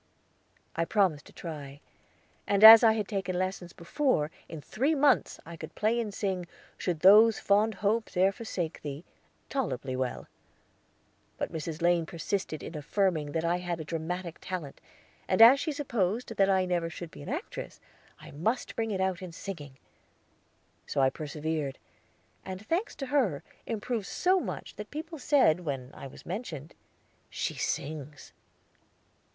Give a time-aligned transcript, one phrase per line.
[0.75, 1.79] I promised to try,
[2.47, 6.47] and as I had taken lessons before, in three months I could play and sing
[6.75, 9.05] "Should those fond hopes e'er forsake thee,"
[9.47, 10.25] tolerably well.
[11.37, 11.83] But Mrs.
[11.83, 14.81] Lane persisted in affirming that I had a dramatic talent,
[15.27, 17.79] and as she supposed that I never should be an actress,
[18.19, 19.77] I must bring it out in singing;
[20.87, 21.77] so I persevered,
[22.43, 26.73] and, thanks to her, improved so much that people said, when I was mentioned,
[27.29, 28.33] "She sings."